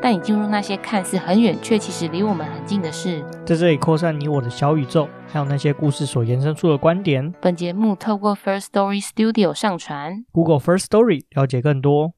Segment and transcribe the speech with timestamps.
[0.00, 7.32] 带你进入那些看似很远，却其实离我们很近的事，在这里扩散你我的小宇宙，还有那些故事所延伸出的观点。
[7.40, 12.12] 本节目透过 First Story Studio 上传，Google First Story 了解更多。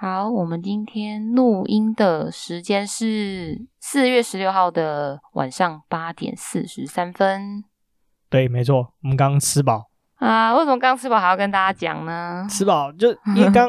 [0.00, 7.62] 好，我们今天录音的时间是四月十六号的晚上八点四十三分。
[8.28, 10.52] 对，没错，我们刚刚吃饱啊。
[10.56, 12.44] 为什么刚吃饱还要跟大家讲呢？
[12.50, 13.68] 吃饱就因为刚。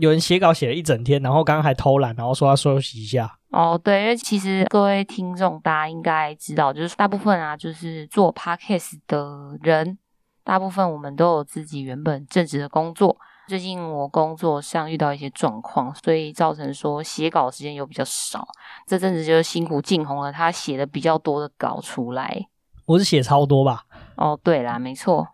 [0.00, 3.38] 有人写稿写了一整天，然后刚刚还偷懒，然后说要休息一下。
[3.50, 9.96] 哦，对，因为其实各位听众大家应该知道，就是大部分啊，就是做 podcast 的人，
[10.42, 13.16] 大部分我们都有自己原本正职的工作。
[13.46, 18.48] 最近我工作上遇到一些状况，所以造成说写稿时间又比较少。
[18.86, 22.46] 这阵子就是辛苦静红了，他写的比较多的稿出来。
[22.86, 23.84] 我是写超多吧？
[24.16, 25.28] 哦，对啦，没错，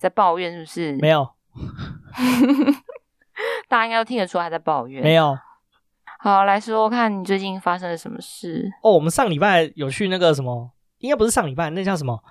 [0.00, 0.96] 在抱怨是不是？
[0.96, 1.28] 没有。
[3.72, 5.02] 大家应该都听得出来他在抱怨。
[5.02, 5.34] 没有。
[6.18, 8.92] 好，来说看你最近发生了什么事哦。
[8.92, 12.22] 我们上礼拜有去那个什么，应该不是上礼拜，那叫什么？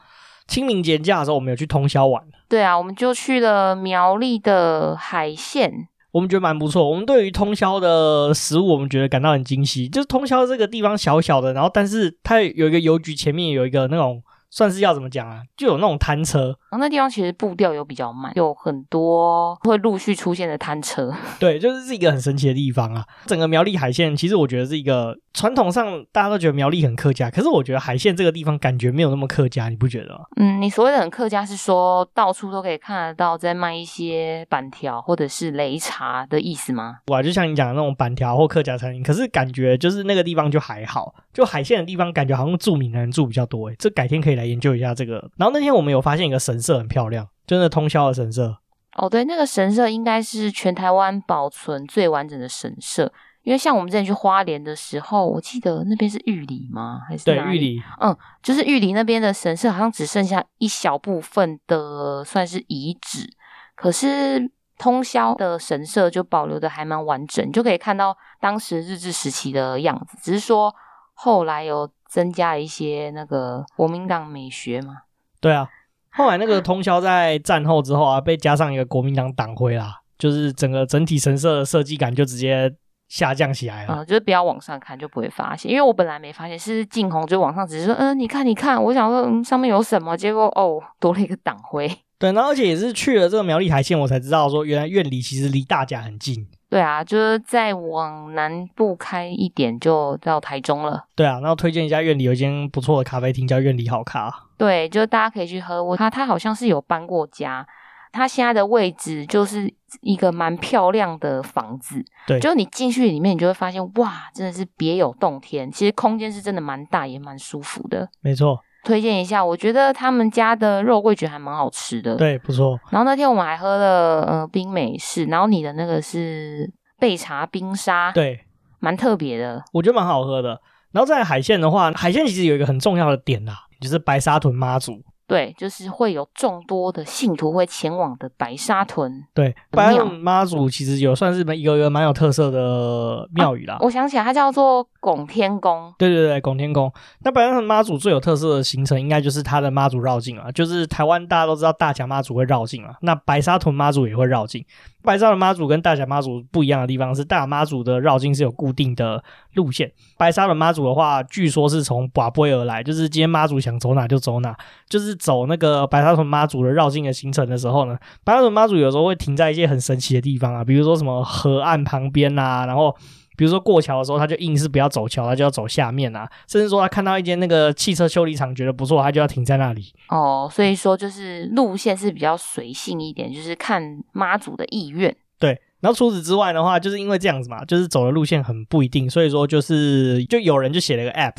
[0.45, 2.23] 清明节假的时候，我们有去通宵玩。
[2.47, 6.88] 对啊，我们就去了苗栗的海线，我们觉得蛮不错。
[6.88, 9.89] 我们对于通宵的食物，我们觉得感到很惊喜。
[9.89, 14.22] 就是通宵这个地方小小的，然后但是它有一个邮局前面有一个那种。
[14.52, 15.42] 算是要怎么讲啊？
[15.58, 21.12] 就有那种摊车，然后那地方其实步调有比较慢，有很多会陆续出现的摊车。
[21.40, 23.06] 对，就是是一个很神奇的地方啊。
[23.26, 30.26] 整个苗栗海线，其实我觉得是一个传统上大家都觉得苗栗很客家，可是我觉得海线这个地方感觉没有那么客家，你不觉得吗？
[30.36, 36.98] 嗯，你所谓的很客家是说到处都可以看得到在卖一些板条或者是擂茶的意思吗？
[37.08, 43.75] 哇，就像你讲的那种板条或客家餐饮，可是感觉就是那个地方就还好，就海线的地方感觉好像住民的人住比较多诶。
[43.80, 44.52] 这改天可以来。
[44.52, 48.58] 研究一下这个，然后那天我们有发现一个神社很漂亮，就是通宵的神社。
[48.98, 53.13] 哦，对，那个神社应该是全台湾保存最完整的神社，
[53.44, 57.02] 因为像我们之前去花莲的时候，我记得那边是玉里吗？
[57.07, 57.81] 还是对玉里？
[58.00, 63.30] 嗯，就是玉里那边的神社好像只剩下一小部分的算是遗址，
[63.75, 70.74] 可是通宵的神社就保留的还蛮完整，就可以看到当时日治时期的样子，只是说
[71.13, 71.90] 后来有。
[72.12, 75.03] 增加一些那个国民党美学嘛？
[75.40, 75.66] 对啊，
[76.09, 82.69] 后来那个通宵在战后之后啊，被加上一个国民党党徽啦，就是整个整体神社的设计感就直接
[83.12, 83.98] 下降起来了。
[83.98, 90.16] 嗯，就是不要往上看就不会发现，因为我本来没发现，是静红就往上只是说，嗯、呃，你看你看，我想说，嗯，上面有什么？
[90.16, 91.92] 结果哦，多了一个党徽。
[92.18, 96.48] 对，然后而且也是去了这个苗栗海线，我才知道说，原来院里其实离大甲很近。
[96.70, 101.04] 对啊，就是再往南部开一点就到台中了。
[101.16, 104.34] 对啊，然后推荐一下院里有一间不错的咖啡厅，叫院里好咖。
[104.58, 105.84] 对，就大家可以去喝。
[105.84, 107.68] 我他他好像是有搬过家，
[108.14, 112.03] 他现在的位置就是一个蛮漂亮的房子。
[112.25, 115.72] 对，就你进去里面，你就会发现哇，真的是别有洞天。
[115.72, 118.07] 其实空间是真的蛮大，也蛮舒服的。
[118.22, 118.59] 没错。
[118.84, 122.16] 推荐一下，我觉得他们家的肉桂卷还蛮好吃的。
[122.16, 122.80] 对，不错。
[122.90, 126.68] 然后那天我们还喝了呃冰美式，然后你的那个是
[127.00, 128.40] 焙茶冰沙，对，
[128.80, 130.59] 蛮特别的，我觉得蛮好喝的。
[130.91, 135.03] 然后在海鲜的话，海鲜其实有一个很重要的点呐，就是白沙屯妈祖。
[135.31, 139.25] 对，就是会有众多的信徒会前往的白沙屯。
[139.34, 143.75] 对，白沙屯妈祖其实有算是一个一个蛮有特色的庙宇啦。
[143.75, 145.94] 啊，我想起来，它叫做拱天宫。
[145.97, 146.92] 对对对，拱天宫。
[147.24, 150.52] 那白沙屯妈祖最有特色的行程，应该就是它的妈祖绕境啊。
[150.52, 154.66] 就是台湾大家都知道大甲妈祖会绕境啊，那白沙屯妈祖也会绕境。
[155.03, 159.23] 白沙屯妈祖跟大甲妈祖不一样的地方是，大甲妈祖的绕境是有固定的
[159.53, 164.56] 路线，白沙屯妈祖的话，据说是从寡波而来，就是今天妈祖想走哪就走哪，
[164.89, 172.95] 就是走那个白沙屯妈祖的绕境的行程的时候呢，白沙屯妈祖有时候会停在一些很神奇的地方啊，比如说什么河岸旁边啊，然后。
[173.42, 176.30] 比如说过桥的时候，他就硬是不要走桥，他就要走下面啊。
[176.48, 179.92] 甚至说他看到一间那个汽车修理厂，觉得不错，他就要停在那里。
[180.10, 185.18] 哦，所以说就是路线是比较随性一点，就是看妈祖的意愿。
[185.40, 191.38] 对，然后除此之外的话，就是因为这样子嘛，就是走的路线很不一定，所以说就是就有人就写了一个 app，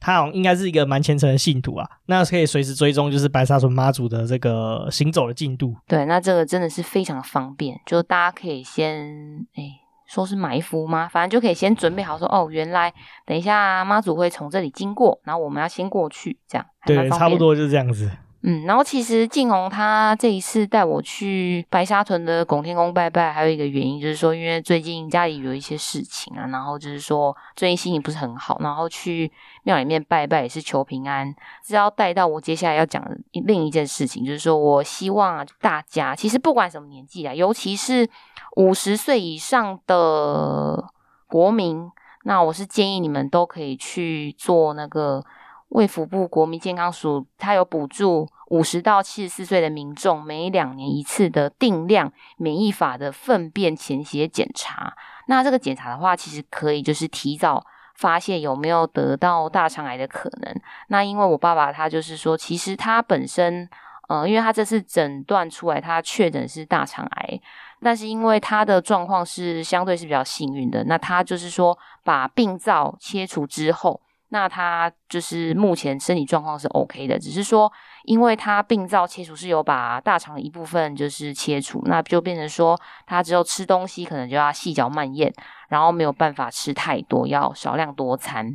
[0.00, 5.76] 他好像应该是一个蛮虔诚的信徒啊，那可以随时追踪就是白沙屯妈祖的这个行走的进度。
[5.86, 9.83] 对，那这个真的是非常方便，就大家可以先哎。
[10.06, 11.08] 说是埋伏吗？
[11.08, 12.92] 反正就可以先准备好说，哦，原来
[13.24, 16.66] 等一下妈祖会从这里经过，然后我们要先过去，这样。
[16.86, 18.10] 对，差不多就是这样子。
[18.46, 29.32] 嗯，然后其实静红他这一次带我去白沙屯的拱天宫拜拜，还有一个原因就是说，因为最近家里有一些事情啊，然后就是说最近心情不是很好，然后去
[29.62, 31.34] 庙里面拜拜也是求平安，
[31.66, 33.02] 是要带到我接下来要讲
[33.32, 38.06] 另一件事情，就是说我希望啊大家其实不管什么年纪啊，尤其是
[38.56, 40.84] 五十岁以上的
[41.26, 41.90] 国民。
[42.26, 45.22] 那我是建议你们都可以去做那个
[45.68, 54.94] 卫福部国民健康署，它有补助五十到七十四岁的民众每两年一次的定量免疫法的粪便潜血检查。
[55.26, 57.64] 那这个检查的话，其实可以就是提早
[57.96, 60.54] 发现有没有得到大肠癌的可能。
[60.88, 63.68] 那因为我爸爸他就是说，其实他本身，
[64.08, 67.40] 呃，因为他这次诊断出来，他确诊是大肠癌。
[67.82, 74.00] 但是因为他的状况是相对是比较幸运的，那他就是说把病灶切除之后，
[74.34, 77.72] 那他就是目前身体状况是 OK 的，只是说
[78.02, 82.76] 因为他病灶切除是有把大肠一部分就是切除，那就变成说
[83.06, 85.32] 他只有吃东西可能就要细嚼慢咽，
[85.68, 88.52] 然后没有办法吃太多，要少量多餐。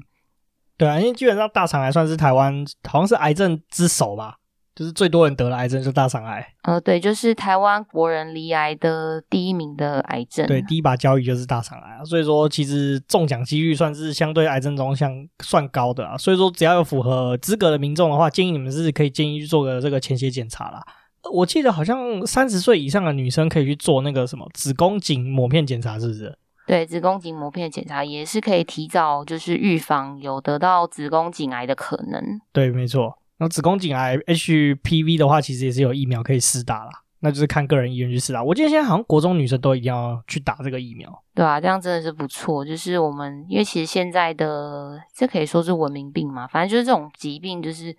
[0.78, 2.54] 对啊，因为基本上大肠癌算是台湾
[2.90, 4.36] 好像是癌症之首吧。
[4.80, 6.54] 就是最多人得了癌症，就是大肠癌。
[6.62, 10.48] 呃，对，就是台湾国人罹癌的第一名的癌症。
[10.48, 11.96] 对，第一把交椅就是大肠癌。
[11.96, 15.12] 啊所以说，其实中奖几率算是相对癌症中像
[15.44, 16.18] 算高的啊。
[16.18, 20.82] 所以说，只要有符合资格的民众的话，建议你们是可以建议去做个这个前血检查啦。
[21.30, 26.38] 我记得好像三十岁以上的女生可以去做那个什么子宫颈抹片检查，是不是？
[26.66, 32.40] 对，子宫颈膜片检查也是可以提早就是预防有得到子宫颈癌的可能。
[32.54, 33.19] 对，没错。
[33.40, 36.92] 然后子宫颈癌 HPV 的话，其实也是有疫苗可以施打啦，
[37.22, 38.44] 那就是看个人意愿去施打。
[38.44, 41.10] 我记得现在好像国中女生都一定要去打这个疫苗。
[41.34, 42.66] 对啊，这样真的是不错。
[42.66, 47.96] 就是我们因为其实现在的这可以说是文明病嘛，反正就是这种疾病就是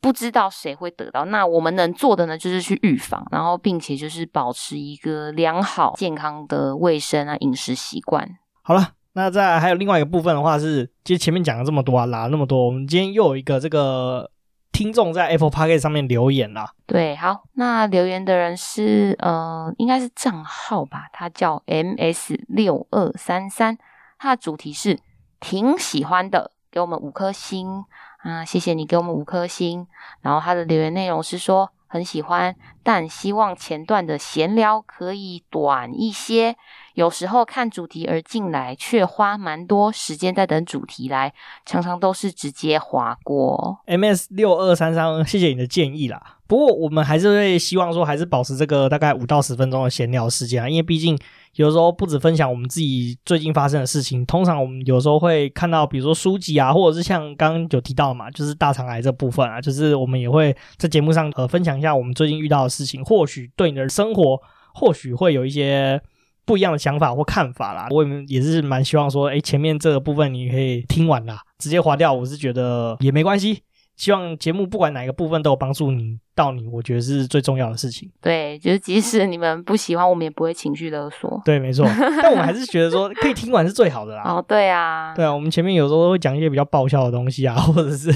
[0.00, 1.24] 不知道谁会得到。
[1.24, 8.28] 那我们能做的呢，就是去预防，然后并且就是保持一个良好健康的卫生啊饮食习惯。
[8.62, 14.30] 好了，那再还有另外一个部分的话是，其实前面讲了这么多啊，拉了那么多，我们今天又有一个这个。
[14.78, 23.76] 听众在 Apple Podcast 上面留言啦，对，好，那留言的人是呃，应该是账号吧，他叫 MS 六二三三，
[24.20, 25.00] 他的主题是
[25.40, 27.86] 挺喜欢的，给我们五颗星
[28.18, 29.88] 啊，谢谢你给我们五颗星。
[30.20, 32.54] 然后他的留言内容是说很喜欢，
[32.84, 36.54] 但希望前段的闲聊可以短一些。
[36.98, 41.32] 有时候看主题而进来，却花蛮多时间在等主题来，
[41.64, 43.78] 常常都是直接滑过。
[43.86, 46.20] MS 六二三三，谢谢你的建议啦。
[46.48, 51.16] 不过我们还是会希望说，还是保持这个大概五到十分钟的闲聊时间啊，因为毕竟
[51.54, 64.42] 有时候不止分享我们自己最近发生的事情，通常我们有时候会看到，比如说书籍啊，或者是像刚刚有提到嘛，就是大肠癌这部分啊，就是我们也会在节目上呃分享一下我们最近遇到的事情，或许对你的生活
[64.74, 66.02] 或许会有一些。
[66.48, 73.62] 不一样的想法或看法啦，我也也是蛮希望说，诶，前面这个部分你可以听完啦，直接划掉，我是觉得也没关系。
[73.96, 78.08] 希望节目不管哪个部分都有帮助你到你，我觉得是最重要的事情。
[78.22, 81.42] 对，就是即使你们不喜欢，我们也不会情绪勒索。
[81.44, 81.84] 对，没错。
[82.22, 84.22] 但我们还是觉得说，可以听完是最好的啦。
[84.32, 88.14] 哦，对啊，对啊，我们前面有时候会讲一些比较爆笑的东西啊，或者是，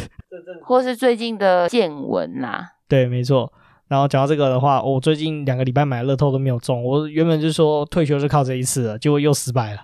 [0.63, 2.65] 或是最近的见闻啦。
[2.89, 3.53] 对，没错。
[3.93, 6.83] 然后讲到这个的话，我最近两个礼拜买乐透都没有中。
[6.83, 9.83] 我原本就说退休就靠这一次了，结果又失败了。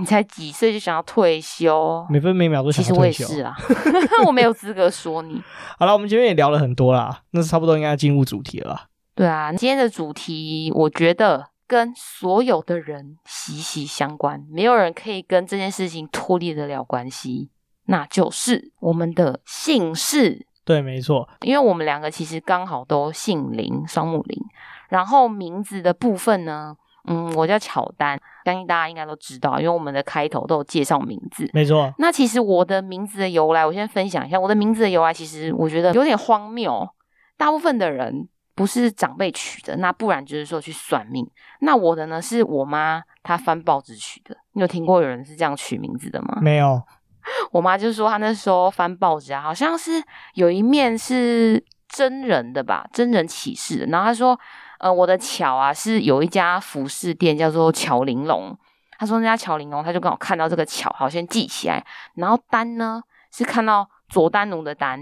[0.00, 2.04] 你才几岁就想要退休？
[2.10, 3.24] 每分每秒都想要退休。
[3.24, 3.54] 其实我也是啊，
[4.26, 5.40] 我没有资格说你。
[5.78, 8.86] 好了，我们前面也聊了很多啦，那是差不多应该进入主题了吧？
[9.14, 17.50] 对啊，今天的主题我觉得跟所有的人息息相关，没有人可以跟这件事情脱离得了关系，
[17.84, 20.48] 那就是我们的姓氏。
[20.66, 24.36] 对，没错，因为我们两个其实刚好都姓林，双木林。
[24.88, 26.76] 然后名字的部分呢，
[27.08, 31.48] 嗯，我叫巧丹，相信大家应该都知道，因为我们的开头都有介绍名字。
[31.52, 31.94] 没错。
[31.98, 34.38] 那其实我的名字的由来，我先分享一下。
[34.38, 36.88] 我的名字的由来，其实我觉得有点荒谬。
[37.36, 41.24] 大部分的人不是长辈取的，那不然就是说去算命。
[41.60, 44.36] 那我的呢，是我妈她翻报纸取的。
[44.52, 46.38] 你有听过有人是这样取名字的吗？
[46.40, 46.82] 没有。
[47.50, 50.02] 我妈就说，她那时候翻报纸啊，好像是
[50.34, 53.86] 有一面是真人的吧，真人启事。
[53.90, 54.38] 然后她说，
[54.78, 58.56] 呃，我的巧啊，是有一家服饰店叫做巧玲珑。
[58.98, 61.84] 她说那家巧玲珑，她就刚好看到这个巧，好先记起来。
[62.14, 63.02] 然后丹呢，
[63.32, 64.98] 是看到佐丹奴的丹，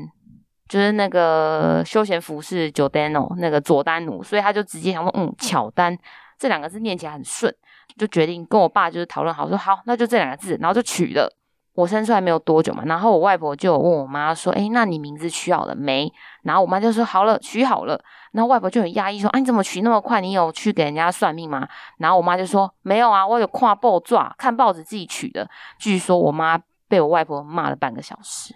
[0.68, 5.96] 就是那个休闲服饰 Jordano 那个佐丹奴，所以她就直接想说，嗯，巧丹
[6.38, 7.54] 这两个字念起来很顺，
[7.96, 11.32] 就决定跟我爸就是讨论好说好，那就这两个字，然后就取了。
[11.74, 16.12] 我生出来没有多久嘛，然后我外婆就问我妈说：“诶，那你名字取好了没？”
[16.42, 18.00] 然后我妈就说：“好了，取好了。”
[18.32, 20.20] 然后外婆就很压抑说：“啊，你怎么取那么快？
[20.20, 21.66] 你有去给人家算命吗？”
[21.98, 26.60] 然后我妈就说：“没有啊，我有跨报纸，看报纸自己取的。”据说我妈。
[26.94, 28.54] 被我外婆骂了半个小时，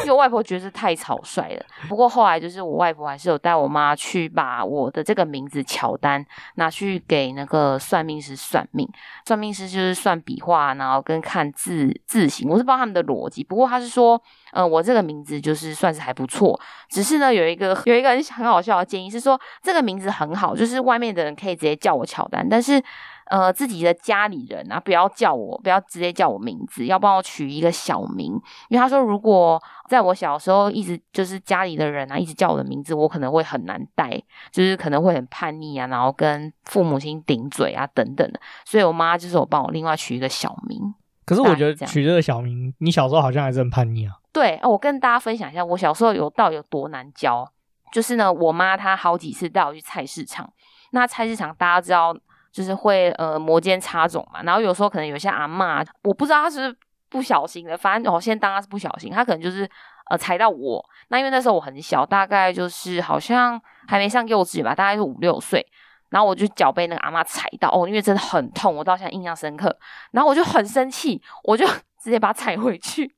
[0.00, 1.64] 因为我外婆觉得太草率了。
[1.88, 6.22] 不过后来就是我外婆还是有带我妈去把我的这个名字乔丹
[6.56, 8.86] 拿去给那个算命师算命。
[9.24, 13.42] 算命师就是算笔画，然后跟看字字形，我是不知道他们的逻辑。
[13.42, 14.22] 不过他是说，
[14.52, 16.58] 呃，我这个名字就是算是还不错。
[16.88, 22.82] 只是呢，有一个 有一个很很好笑的建议是说，这个名字很好，就是外面的人可以直接叫我乔丹，但是。
[23.30, 28.32] 呃，自己的家里人啊，不要叫我，不要直接叫我名字，要帮我取一个小名。
[28.68, 38.40] 因为他说，如果在我小时候一直就是家里的人啊，一直叫我的名字，我可能会很难带，就是可能会很叛逆啊，然后跟父母亲顶嘴啊等等的。
[38.66, 40.94] 所以我妈就是我帮我另外取一个小名。
[41.36, 44.14] 可是我觉得取这个小名，你小时候好像还是很叛逆啊。
[44.32, 47.50] 对，我跟大家分享一下，我小时候有到底有多难教。
[47.92, 50.50] 就是呢，我妈她好几次带我去菜市场，
[50.92, 52.16] 那菜市场大家知道。
[52.52, 56.76] 就是会呃摩肩擦踵嘛，然后有时候可能有些阿嬷，我不知道她是
[57.08, 59.66] 不小心的，反正我先当她是不小心，她可能就是
[60.10, 60.84] 呃踩到我。
[61.08, 63.58] 那因为那时候我很小，大概就是好像
[63.88, 65.66] 还没上幼稚园吧，大概是五六岁，
[66.12, 69.76] 然后我就脚被那个阿嬷踩到哦，因为真的很痛，我到现在印象深刻。
[70.12, 71.66] 然后我就很生气，我就
[71.98, 73.12] 直接把他踩回去，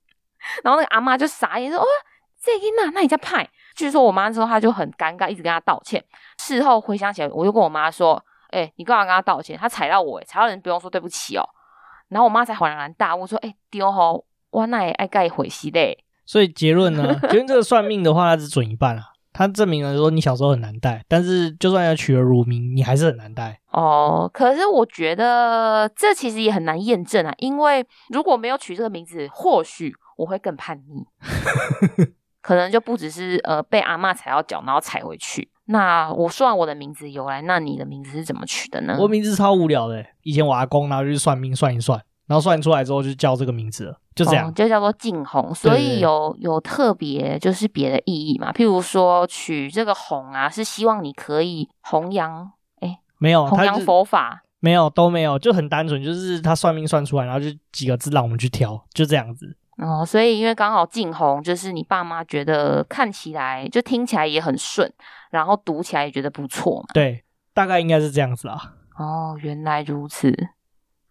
[0.62, 1.84] 然后那个阿嬷就傻眼说：“哦，
[2.42, 3.46] 这个那那你在拍？”
[3.76, 6.02] 据说我妈之后她就很尴尬，一直跟他道歉。
[6.38, 8.24] 事后回想起来，我就跟我妈说。
[8.50, 9.58] 哎、你干嘛跟他道歉？
[9.58, 11.42] 他踩到我，踩到人不用说对不起哦。
[12.06, 15.80] 然后我妈才恍然大悟，说：“哎、欸，丢吼，我那也爱盖回西的。”
[16.24, 19.06] 所以结论呢， 结论这个算命的话，他只准一半啊。
[19.34, 24.30] 他证明了说你小时候很难带，但是就算要取了乳名，你还是很难带哦。
[24.32, 31.04] 可是我觉得这其实也很难验证啊，因为如果没有取这个名字，或许我会更叛逆，
[32.40, 35.50] 可能就不只是呃被阿嬷踩到脚，然后踩回去。
[35.66, 38.96] 那我算完我的名字由来，那你的名字是怎么取的呢？
[39.00, 45.54] 我名字超无聊的，以前我阿公然后就去算命算一算，然后算出来之后就叫这个名字了，就这样，哦、就叫做晋弘。
[45.54, 48.52] 所以有有特别就是别的意义嘛？
[48.52, 59.56] 譬如说取这个红啊，是希望你可以弘扬哎，没有弘扬佛法，没有都没有，就很单纯，就是他算命算出来，然后就几个字让我们去挑，就这样子。
[59.78, 64.92] 哦，所以因为刚好晋弘就是你爸妈觉得看起来就听起来也很顺。
[65.30, 66.86] 然后读起来也觉得不错嘛。
[66.94, 68.74] 对，大概应该是这样子啦。
[68.96, 70.32] 哦，原来如此。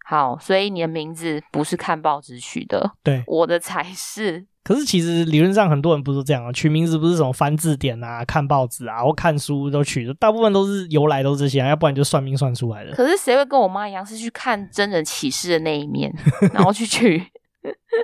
[0.06, 4.46] 好，所以你的名字不是看报纸取的，对，我的才是。
[4.62, 12.92] 可是其实理论上很多人不是这样啊，取名字不是什么翻字典啊、看报纸啊或看书都取的，大部分都是由来都是这些啊，要不然就算命算出来的。
[12.92, 16.14] 可是谁会跟我妈一样是去看真人启事的那一面，
[16.52, 17.22] 然后去取？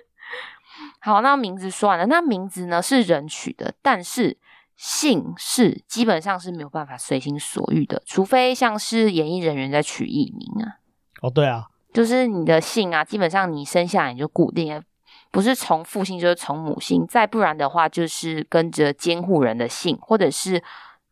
[1.00, 4.38] 好，那名字算了，那名字呢是人取的，但是。
[4.82, 10.80] 姓氏基本上是没有办法随心所欲的，除非像是演艺人员在取艺名啊。
[11.20, 14.82] 哦，对啊，就是你的姓啊，基本上你生下来你就固定了，
[15.30, 20.62] 不是从父姓就是从母姓，再不然的话就是跟着监护人的姓，或者是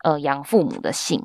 [0.04, 1.23] 呃养父母的姓。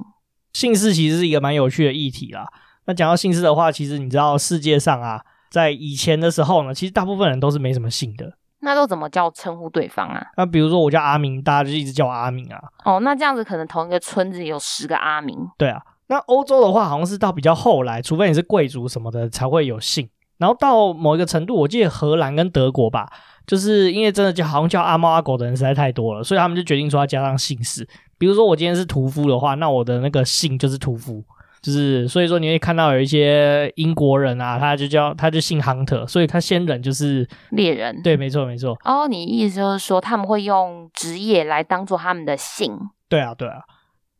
[0.53, 2.47] 姓氏其实是一个蛮有趣的议题啦。
[2.85, 8.37] 那讲到姓氏的话，其实你知道世界上啊，在以前的时候呢，其实大部分人都是没什么姓的。
[8.59, 10.25] 那都怎么叫称呼对方啊？
[10.37, 12.61] 那比如说我叫阿明，大家就一直叫我阿明啊。
[12.85, 15.37] 哦，那这样子可能同一个村子有十个阿明。
[15.57, 20.09] 对啊，那欧洲的话好像是到比较后来，除非你是贵族什么的才会有姓。
[20.37, 23.09] 然后到某一个程度，我记得荷兰跟德国吧，
[23.47, 27.87] 就是因为真的就好像叫阿猫阿狗的人实在太多了，所以他们就决定说要加上姓氏。
[28.17, 31.23] 比如说我今天是屠夫的话，那我的那个姓就是屠夫。
[31.61, 38.01] 就是，所以说你会看到有一些英国人啊，他就叫他就姓 Hunter，所以他先人就是猎人。
[38.03, 38.77] 对，没错，没错。
[38.83, 42.77] 哦，你意思就是说他们会用职业来当做他们的姓？
[43.07, 43.61] 对啊，对啊。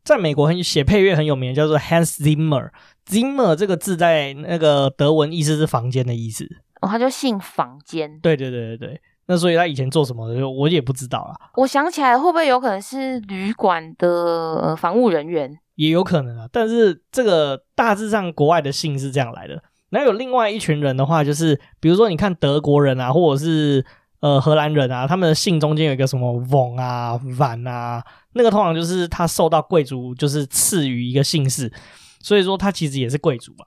[0.04, 2.70] 在美国很写配乐很有名，叫做 Hans Zimmer。
[3.08, 6.46] Zimmer 这个字在那个德文意思是房间的意思。
[6.82, 8.20] 哦，他就姓房间。
[8.20, 9.02] 对对对对对。
[9.26, 11.50] 那所以他以前做什么的，我也不知道啦。
[11.56, 14.10] 我想起来，会不会有可能是旅馆的、
[14.62, 15.58] 呃、房务人员？
[15.76, 19.64] 也有可能啊，但是这个大致上国外的姓是这样来的。
[19.92, 23.86] 那有另外一群人的话，就是比如说你看德国人啊，或者是
[24.24, 28.02] 呃荷兰人啊，他们的姓中间有一个什么 von 啊、van 啊，
[28.36, 31.70] 那个通常就是他受到贵族就是赐予一个姓氏，
[32.22, 33.66] 所以说他其实也是贵族吧。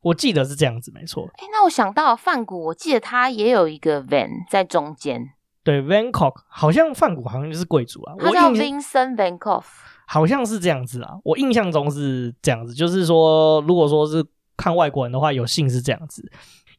[0.00, 1.28] 我记得是这样子，没错。
[1.34, 5.34] 哎，那我想到范谷，我记得他也有一个 van 在中间。
[5.62, 9.62] 对，Van Gogh 好像范谷好像就是贵族啊，他叫 Vincent Van Gogh。
[10.06, 14.24] 好像是这样子啊，我印象中是这样子，就是说，如果说是
[14.56, 16.32] 看外国人的话，有姓是这样子。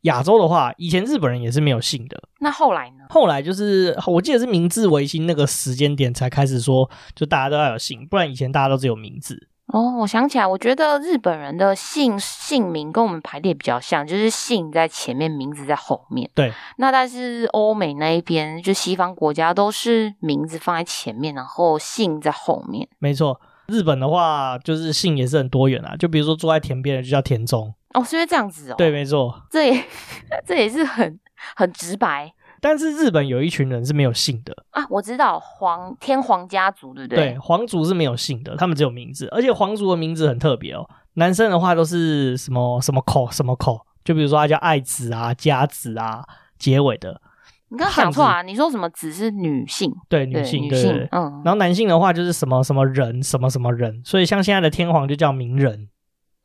[0.03, 2.21] 亚洲的话，以前日本人也是没有姓的。
[2.39, 3.05] 那后来呢？
[3.09, 9.49] 后来就是我记得是明治维新那个时间点才开始说，就大家都要有姓，不然以前大家都只有名字。
[9.67, 16.29] 哦，我想起来，我觉得日本人的姓姓名跟我们排列比较像，就是姓在前面，名字在后面。
[16.35, 16.51] 对。
[16.77, 22.87] 那但是欧美那一边，就西方国家都是名字放在前面，然后姓在后面。
[22.99, 27.73] 没错，日本的话就是姓也是很多元啊，就比如说住在田边的就叫田中。
[27.93, 28.75] 哦，是因为这样子哦。
[28.77, 29.41] 对，没错。
[29.49, 29.83] 这也
[30.45, 31.19] 这也是很
[31.55, 32.33] 很直白。
[32.59, 37.31] 但是日本有一群人是没有姓的啊，我知道皇天皇家族，对不对？
[37.31, 40.87] 对，皇族是没有姓的，他们只有名字，而且皇族的名字很特别哦。
[41.15, 46.23] 男生的话都是什么什么口什么口，就比如说他叫爱子啊、家子啊，
[46.57, 47.19] 结尾的。
[47.67, 49.91] 你刚刚讲错啊，你说什么子是女性？
[50.07, 51.41] 对，女性，对，女性，对，嗯。
[51.43, 55.89] 然后男性的话就是什么什么人，什么什么人，所以像现在的天皇就叫明仁。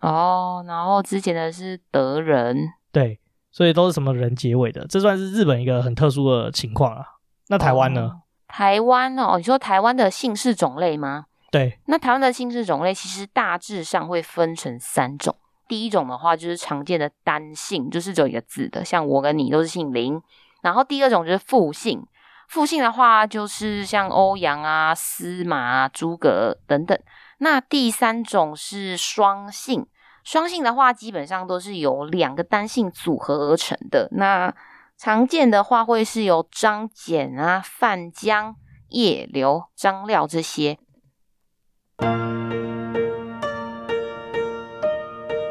[0.00, 2.56] 哦，然后之前的是德仁，
[2.92, 3.20] 对。
[3.50, 7.02] 所以都是什么人结尾的，这算是日本一个很特殊的情况啊。
[7.48, 8.02] 那台湾呢？
[8.02, 11.24] 哦、台湾哦，你说台湾的姓氏种类吗？
[11.50, 11.80] 对。
[11.86, 15.34] 那台湾的姓氏种类其实大致上会分成三种。
[15.66, 20.20] 第一种的话就是常见的单姓，就是只有一个字的，像我跟你都是姓林。
[20.62, 22.06] 然后第二种就是复姓，
[22.48, 26.96] 复姓的话就是像欧阳啊、司马啊、诸葛等等。
[27.38, 29.86] 那第三种是双姓。
[30.24, 34.08] 双姓的话，基本上都是由两个单姓组合而成的。
[34.12, 34.54] 那
[34.96, 38.56] 常见的话，会是由张简啊、范江、
[38.88, 40.78] 叶刘、张廖这些。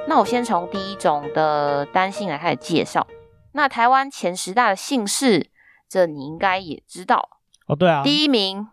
[0.08, 3.08] 那我先从第一种的单姓来开始介绍。
[3.54, 5.50] 那台湾前十大的姓氏，
[5.90, 7.30] 这你应该也知道
[7.66, 7.76] 哦。
[7.76, 8.68] 对啊，第一名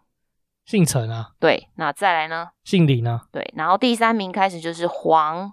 [0.65, 1.33] 姓陈啊。
[1.39, 2.49] 对，那再来呢？
[2.65, 3.21] 姓李呢？
[3.31, 5.53] 对，然后第三名开始就是黄。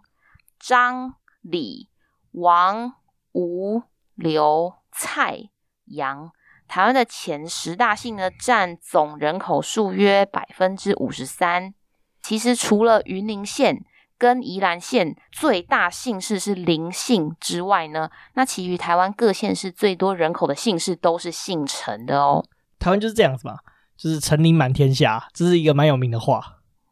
[0.64, 1.90] 张、李、
[2.34, 2.94] 王、
[3.32, 3.82] 吴、
[4.14, 5.50] 刘、蔡、
[5.86, 6.32] 杨，
[6.68, 11.74] 台湾的前十大姓呢，占总人口数约百分之五十三。
[12.22, 13.84] 其实除了云林县
[14.20, 22.46] 跟宜兰县最大姓氏是林姓之外呢，那其余台湾各县市最多人口的姓氏都是姓陈的哦。
[22.78, 23.58] 台湾就是这样子嘛，
[24.02, 26.42] 就是成林满天下，这是一个蛮有名的话。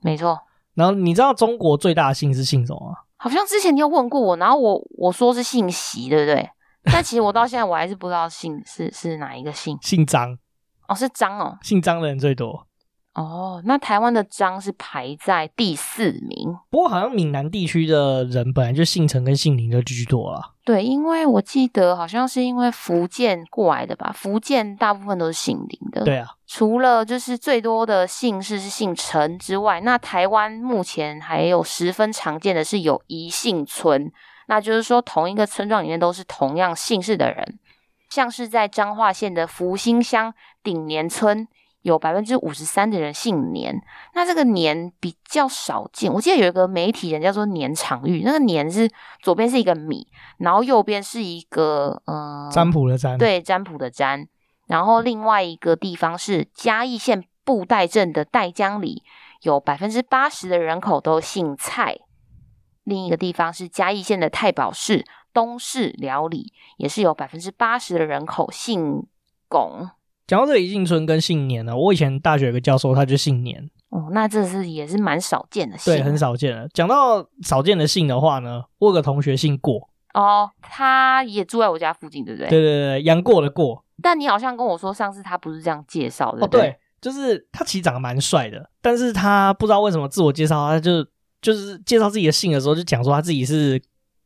[0.02, 0.38] 没错。
[0.76, 2.98] 然后你知道中国最大的姓是姓什么吗？
[3.18, 6.50] 好像之前你有问过我，然后我我说是姓习，对不对？
[6.84, 9.78] 但其实我到现在我还是不知道姓 是是哪一个姓。
[9.82, 10.38] 姓张
[10.88, 12.68] 哦，是张哦，姓张的人最多。
[13.20, 16.58] 哦，那台湾的张是排在第四名。
[16.70, 20.54] 不过好像闽南地区的人本来就姓陈跟姓林就居多了。
[20.64, 26.06] 对，因为我记得好像是因为福建过来的吧，福建大部分都是姓林的。
[26.06, 34.10] 对啊，除了就是最多的姓氏是姓陈之外，那台湾目前还有十分常见的是有一姓村，
[34.48, 37.60] 那就是说同一个村庄里面都是同样姓氏的人，
[38.10, 41.46] 像是在彰化县的福兴乡顶年村。
[41.82, 43.82] 有百分之五十三的人姓年，
[44.14, 46.12] 那这个年比较少见。
[46.12, 48.90] 我记得有一个媒体人叫做年长玉，那个年是
[49.22, 54.28] 左边是一个米，然后右边是一个嗯占卜的占，对，占卜的占。
[54.68, 59.04] 然后另外一个地方是嘉义县布袋镇的袋江里，
[59.42, 61.98] 有百分之八十的人口都姓蔡。
[62.84, 69.08] 另一个地方是嘉义县的太保市东市寮里，也是有百分之八十的人口姓
[69.48, 69.90] 龚。
[70.30, 76.70] 讲到这个一姓村跟姓年呢，我以前大学有个教授，他就姓年哦，那这是也是蛮少见的姓，对，很少见的。
[76.72, 82.48] 讲到少见的姓的话呢，我有个同学姓过哦，他也住在我家附近，对不对？
[82.48, 83.84] 对对对，杨过的过。
[84.04, 91.04] 但你好像跟我说，上次他不是这样介绍的，哦，对，就是他其实长得蛮帅的，但是他不知道为什么自我介绍，他就
[91.42, 93.82] 就是介绍自己的姓的时候，就讲说他自己是。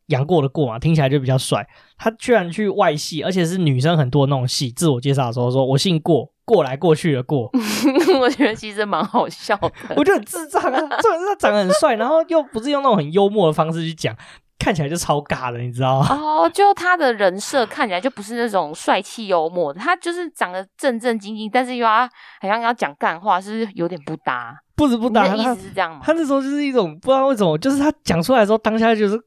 [0.07, 1.65] 杨过的过嘛，听起来就比较帅。
[1.97, 4.71] 他居然去外系，而且是女生很多那种系。
[4.71, 7.49] 自我介绍的时候说：“我姓过，过来过去的过。
[8.19, 9.71] ”我觉得其实蛮好笑的。
[9.95, 10.79] 我觉得很智障啊！
[11.01, 14.13] 重点是他长得很帅，然后又不是用那种很幽默的方式去讲，
[14.59, 16.07] 看起来就超尬的，你知道吗？
[16.09, 22.01] 哦，就他的人设看起来就不是那种帅气幽默的，他就是长得正正经经，但是又要
[22.41, 24.53] 好像要讲干话，是不是有点不搭？
[24.75, 26.01] 不是不搭，意思是这样吗？
[26.03, 29.17] 他，他那时候就是一种不知道为什么，就是他讲出来的时候，当下就是。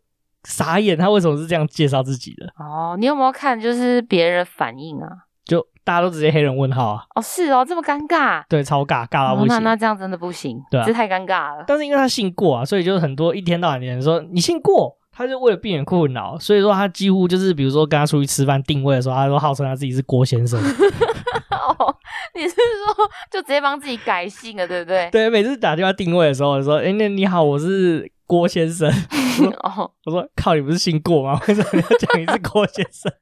[0.47, 2.47] 傻眼，他为什么是这样介绍自己的？
[2.57, 5.09] 哦，你有没有看就是别人反应啊？
[5.45, 7.03] 就大家都直接黑人问号啊！
[7.15, 8.45] 哦，是哦，这么尴尬？
[8.49, 9.57] 对，超尬，尬到不行。
[9.57, 11.65] 哦、那那这样真的不行，对、啊，这太尴尬了。
[11.67, 20.61] 但是因为他姓过啊，所以就是很多一天到晚的人说你姓过，他就为了避免困扰，所以说他几乎就是比如说跟他出去吃饭定位的时候，他都号称他自己是郭先生。
[21.51, 21.95] 哦，
[22.35, 25.09] 你是说就直接帮自己改姓了，对不对？
[25.13, 28.91] 对，每次打电话定位的时候，说：“哎，那你好，我是郭先生。
[29.63, 31.41] 哦，我说靠，你不是姓郭吗？
[31.49, 33.13] 为什么你要讲你是郭先生？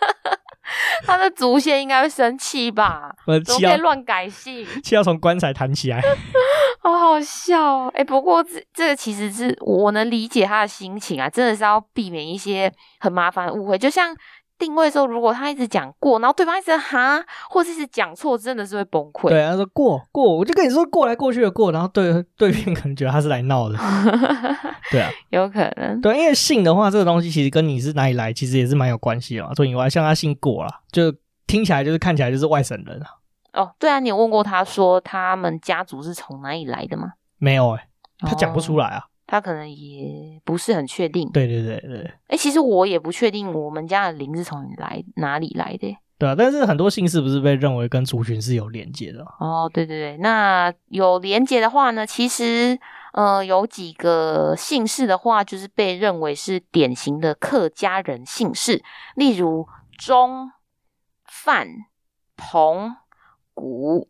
[1.05, 3.15] 他的祖先应该会生气吧？
[3.27, 4.67] 我怎么可以乱改姓？
[4.83, 6.01] 气要从棺材弹起来，
[6.83, 7.91] 好好笑哦！
[7.95, 14.17] 哎、欸，不过这这个其实是我能理解他的心情啊，真的是要避免一些很麻烦的误会，就像。
[14.59, 19.29] 定位的时候，如果他一直讲过，然后对方一直哈，或者是讲错，真的是会崩溃。
[19.29, 23.77] 对，他说过过，我就跟你说过来过去的过，然后对对面可能觉得他是来闹的。
[24.91, 26.01] 对啊，有可能。
[26.01, 29.55] 对，因为姓的话，这个东西其实跟你是哪里来，其实也是蛮有关系的。
[29.55, 31.13] 所以我像他姓过啦，就
[31.47, 33.07] 听起来就是看起来就是外省人啊。
[33.53, 37.13] 哦，对啊，你有问过他说他们家族是从哪里来的吗？
[37.39, 37.89] 没有哎、
[38.23, 38.99] 欸，他讲不出来啊。
[38.99, 41.29] 哦他可能也不是很确定。
[41.31, 42.01] 对对对对。
[42.01, 45.97] 哎、欸，其实我也不确定我们家的林是从来哪里来的。
[46.19, 49.23] 对啊，但是很多姓氏不是被认为跟族群是有连接的。
[49.39, 52.79] 哦，对对对，那有连接的话呢，其实
[53.13, 58.83] 呃有几个姓氏的话，就是被认为是典型的客家人姓氏，
[59.15, 59.67] 例如
[59.99, 60.51] 钟、
[61.25, 61.69] 范、
[62.37, 62.97] 彭、
[63.53, 64.09] 古。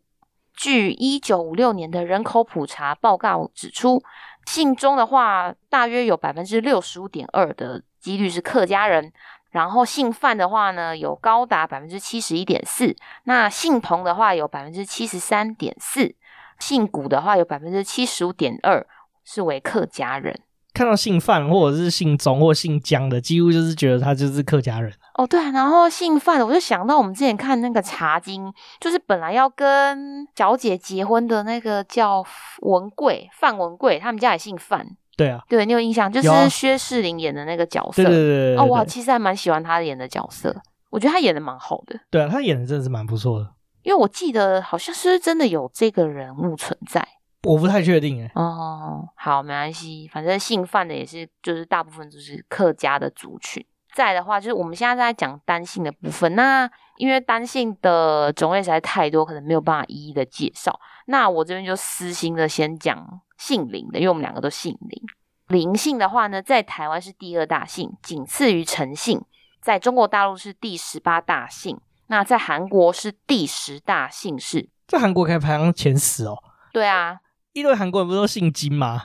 [0.59, 4.01] 据一九五六年的人口普查报告指出，
[4.47, 9.11] 姓钟的话，大约有百分之六十五点二的几率是客家人。
[9.51, 12.95] 然后姓范的话呢，有高达百分之七十一点四。
[13.25, 16.15] 那姓彭的话，有百分之七十三点四。
[16.59, 18.87] 姓古的话，有百分之七十五点二
[19.25, 20.39] 是为客家人。
[20.77, 24.93] 看到姓范或者是姓钟或姓江的，几乎就是觉得他就是客家人。
[25.15, 28.45] 哦，对啊，然后姓范的，我就想到我们之前看那个《茶经》，
[28.79, 32.23] 就是本来要跟小姐结婚的那个叫
[32.61, 34.85] 文贵范文贵，他们家也姓范。
[35.15, 36.11] 对啊，对，你有印象？
[36.11, 38.03] 就是薛仕凌演的那个角色。
[38.03, 38.57] 对对对，对，对。
[38.57, 40.55] 哦，我其实还蛮喜欢他演的角色，
[40.91, 41.99] 我觉得他演的蛮好的。
[42.11, 43.49] 对啊，他演的真的是蛮不错的。
[43.81, 47.07] 因为我记得好像是真的有这个人物存在。
[47.47, 48.31] 我不太确定哎。
[48.35, 53.65] 哦，好，没关系，反正姓范的也是，就是大部分就是客家的族群。
[53.95, 56.35] 再的话，就是我们现在在讲单姓的部分。
[56.35, 60.79] 那因为单姓的种类实在太多，可能没有办法一一的介绍。
[61.07, 65.01] 那我这边就私心的先讲姓林的，因为我们两个都姓林。
[65.47, 69.23] 林姓的话呢，在台湾是第二大姓，仅次于陈姓。
[69.61, 71.79] 在中国大陆是第十八大姓。
[72.07, 74.69] 那在韩国是第十大姓氏。
[74.87, 76.37] 在韩国可以排行前十哦。
[76.71, 77.19] 对啊。
[77.57, 79.01] 一堆韩国人不是都姓金吗？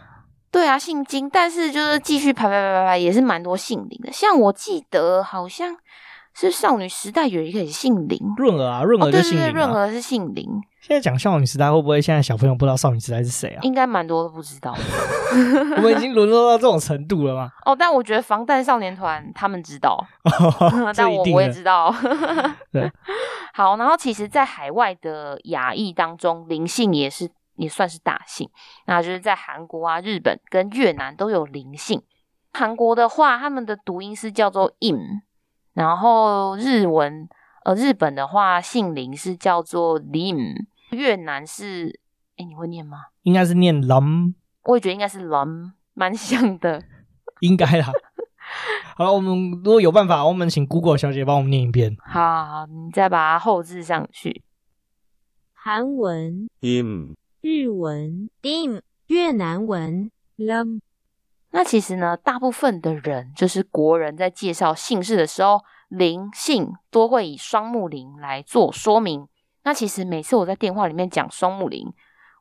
[0.51, 4.13] 对啊，姓金，但是就是继续排排排排排，也是蛮多姓林的。
[4.13, 5.75] 像我记得好像
[6.35, 9.49] 是少女时代有一个也姓林，润儿啊，润儿就姓林，啊。
[9.49, 10.47] 哦、对对对，润儿是姓林。
[10.83, 13.61] 现在讲少女时代，会不会现在小朋友不知道少女时代是谁啊？
[13.63, 14.77] 应该蛮多都不知道。
[15.79, 17.51] 我们已经沦落到这种程度了吗？
[17.65, 19.99] 哦，但我觉得防弹少年团他们知道，
[20.95, 21.95] 但我我也知道。
[22.71, 22.93] 对，
[23.55, 27.31] 好，然后其实，在海外的亚裔当中，林姓也是。
[27.63, 28.51] 也算是大姓，
[28.87, 32.03] 那就是在韩国啊、日本跟越南都有林姓。
[32.53, 35.23] 韩国的话，他们的读音是叫做 im，
[35.75, 37.29] 然后日文
[37.65, 42.01] 呃日本的话，姓林是叫做 lim，越南是
[42.37, 43.07] 哎你会念吗？
[43.23, 46.83] 应该是念 lam，我也觉得应该是 lam，蛮像的，
[47.41, 47.87] 应该啦。
[48.97, 51.97] 好了，我们如果有办法，我们请 Google 小姐帮我们念一遍。
[52.05, 54.43] 好，好，你再把它后置上去。
[55.55, 57.15] 韩文 im。
[57.43, 60.81] 日文 dim，越南文 lam。
[61.51, 69.27] 那其实呢，大部分的人就是国人在介绍姓氏的时候，林姓多会以双木林来做说明。
[69.65, 71.93] 那其实每次我在电话里面讲双木林，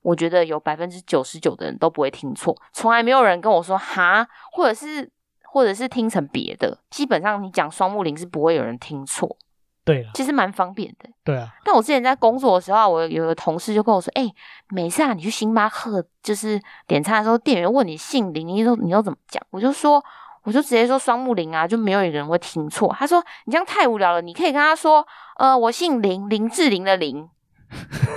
[0.03, 5.11] 我觉得有百分之九十九的人都不会听错，从来没有人跟我说哈，或者是
[5.41, 6.77] 或者是听成别的。
[6.91, 9.35] 基本上你讲双木林是不会有人听错。
[9.83, 11.09] 对，其实蛮方便的。
[11.23, 14.35] 对啊，但我之前在工作的时候，我有个同事就跟我说：“哎、欸，
[14.69, 20.03] 每次啊，你去星巴克就是点餐的时候，店员问你姓林，你都你都怎么讲？”我就说，
[20.43, 22.95] 我就直接说双木林啊，就没有一个人会听错。
[22.97, 25.05] 他说：“你这样太无聊了，你可以跟他说，
[25.37, 27.27] 呃，我姓林，林志玲的林。”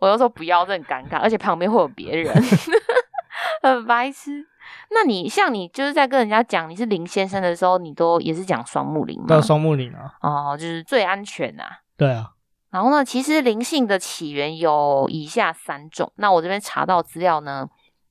[0.00, 2.34] 我就说不要，这很尴尬，而且旁边会有别人，
[3.62, 4.46] 很白痴。
[4.90, 9.26] 那你像你就是在跟人家讲你是林先生的时候，你都也是讲双木林吗？
[9.28, 10.14] 对，双木林啊。
[10.22, 11.70] 哦，就是最安全呐、啊。
[11.96, 12.32] 对啊。
[12.70, 16.12] 然后呢，其实灵性的起源有以下三种。
[16.16, 17.66] 那我这边查到资料呢，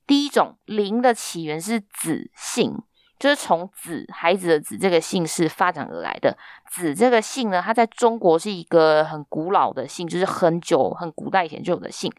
[0.06, 2.76] 第一种灵的起源是子姓，
[3.18, 6.36] 就是从子孩子的子这个姓氏发展而来的。
[6.70, 12.12] 子这个姓呢，它在中国是一个很古老的姓，就是很久很古代以前就有的姓。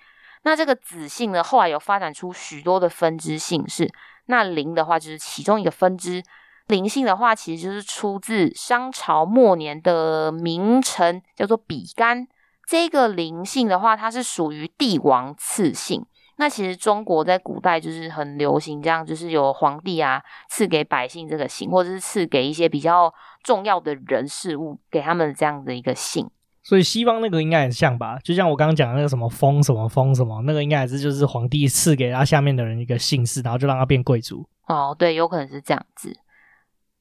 [0.48, 3.92] 那这个子姓呢，后来有发展出许多的分支姓氏。
[4.28, 6.24] 那林的话就是其中一个分支，
[6.68, 12.26] 林姓的话其实就是出自商朝末年的名臣，叫做比干。
[12.66, 16.06] 这个林姓的话，它是属于帝王赐姓。
[16.38, 26.30] 那其实中国在古代就是很流行这样，就是有皇帝啊赐给百姓这个姓，或者是赐给一些比较重要的人事物给他们这样的一个姓。
[26.68, 28.20] 所以西方那个应该很像吧？
[28.22, 34.46] 就像我刚刚讲的那个什么封什么封什么，那个应该还是就是皇帝赐给他下面的人一个姓氏，然后就让他变贵族。
[34.68, 36.14] 哦，对，有可能是这样子。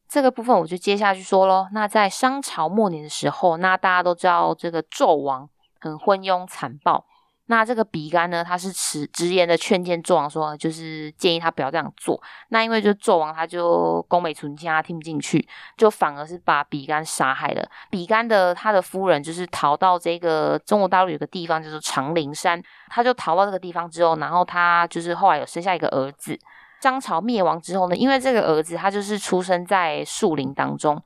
[0.09, 1.67] 这个部分我就接下去说喽。
[1.73, 5.51] 那在商朝末年的时候，那大家都知道这个纣王
[5.81, 7.05] 很昏庸残暴。
[7.49, 12.21] 那这个比干呢，他是持直言的劝谏纣王说，就是建议他不要这样做。
[12.49, 17.69] 那因为就纣王他就攻美存菁，他听不进去，就反而是把比干杀害了。
[17.89, 26.39] 比干的他的夫人就是逃到这个中国大陆有个地方，叫做长陵山，他就逃到这个地方之后，然后他就是后来有生下一个儿子。
[26.83, 31.03] 商朝灭亡之后呢，因为这个儿子他就是出生在树林当中。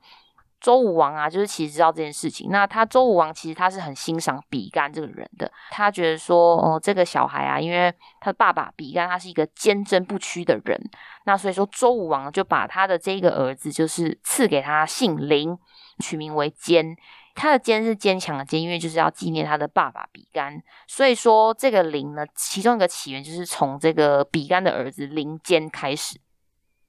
[0.61, 2.51] 周武王啊，就是其实知道这件事情。
[2.51, 10.79] 那他周武王其实他是很欣赏比干这个人的，他觉得说，哦，这个小孩啊，因为他的爸爸比干他是一个坚贞不屈的人，
[11.25, 15.57] 那所以说周武王就把他的这个儿子就是赐给他姓林，
[15.99, 16.95] 取名为坚。
[17.33, 20.61] 他的坚是坚强的坚，因为就是要纪念他的爸爸比干。
[20.85, 26.19] 所以说这个林呢，其中一个起源就是从这个比干的儿子林坚开始。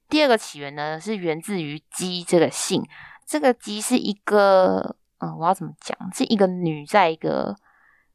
[0.09, 2.85] 第二个起源呢，是源自于姬这个姓。
[3.33, 5.97] 这个姬是一个，嗯，我要怎么讲？
[6.13, 7.55] 是一个女，在一个，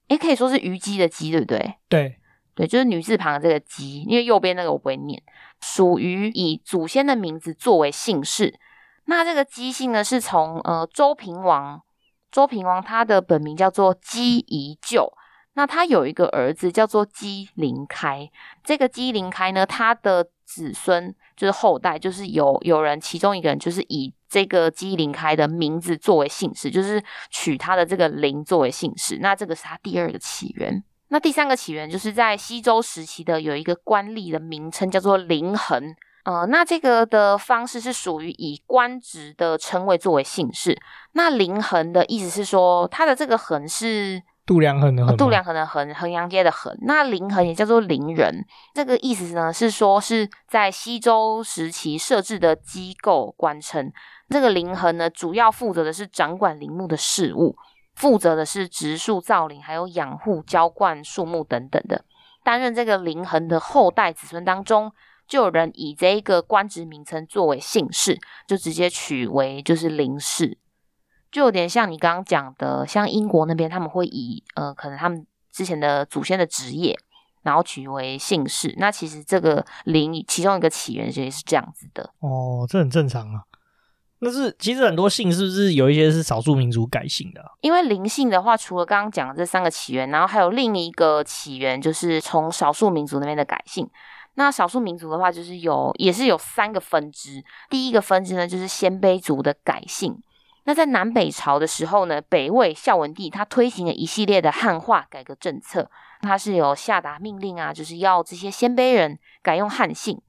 [0.07, 1.74] 也，可以说是虞姬的姬，对不对？
[1.88, 2.16] 对，
[2.54, 5.20] 对，就是女字旁的这个姬，因为右边那个我不会念，
[5.61, 8.61] 属于以祖先的名字作为姓氏。
[9.07, 11.83] 那这个姬姓呢，是从呃周平王，
[12.31, 15.12] 周平王他的本名叫做姬宜臼，
[15.54, 18.31] 那他有一个儿子叫做姬临开，
[18.62, 24.14] 这个姬临开呢，他的子孙就是后代，就是有有人其中一个人就是以。
[24.30, 29.16] 这个姬临开的名字作为姓氏，就是取他的这个陵作为姓氏。
[29.22, 30.84] 那这个是他第二个起源。
[31.08, 35.96] 那第三个起源就是在西周时期的有一个官吏的名称叫做凌衡。
[36.24, 40.78] 呃，那这个的方式是属于以官职的称谓作为姓氏。
[41.12, 44.22] 那凌衡的意思是说，他的这个衡是。
[44.48, 46.74] 度量衡的衡，度量衡的衡，衡阳街的衡。
[46.80, 53.92] 那凌衡也叫做凌人，这个意思呢是说是在西周时期设置的机构官称。
[54.30, 57.56] 这个凌衡呢，主要负责的是掌管陵墓的事务，
[57.94, 62.06] 负责的是植树造林，还有养护浇灌树木等等的。
[62.42, 64.90] 担任这个凌衡的后代子孙当中，
[65.26, 70.56] 就有人以这一个官职名称作为姓氏，就直接取为就是林氏。
[71.30, 76.98] 就有点像你刚刚讲的，像英国那边他们会以呃，可能他们之前的祖先的职业，
[77.42, 78.74] 然后取为姓氏。
[78.78, 82.10] 那其实这个灵其中一个起源也是这样子的。
[82.20, 83.42] 哦，这很正常啊。
[84.20, 87.46] 那是其实很多姓是不是有一些是少数民族改姓的啊？
[87.60, 93.88] 因为灵姓的话，除了刚刚讲的这三个起源，然后还有另一个起源，就是从少数民族那边的改姓。
[94.34, 97.44] 那少数民族的话，就是有也是有三个分支。
[97.70, 100.20] 第一个分支呢，就是鲜卑族的改姓。
[100.68, 110.20] 那在南北朝的时候呢，北魏孝文帝他推行了一系列的汉化改革政策，他是有下达命令啊，就是要这些鲜卑人改用汉姓，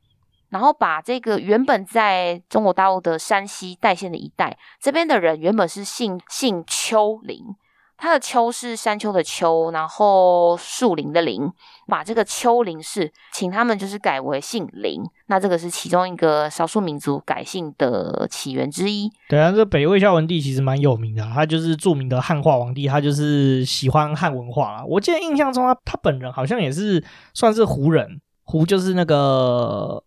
[0.47, 7.57] 然后把这个原本在中国大陆的山西代县的一带，这边的人原本是姓姓丘陵。
[7.99, 11.51] 他的丘是山丘的丘，然后树林的林，
[11.85, 15.01] 把这个丘陵氏，请他们就是改为姓林。
[15.27, 19.11] 那这个是其中一个少数民族改姓的起源之一。
[19.27, 24.83] 对啊，这北魏孝文帝其实蛮有名的，他就是著名的汉化皇帝，他就是喜欢汉文化啦。
[24.87, 30.01] 我记得印象中他他本人好像也是算是胡人，胡就是那个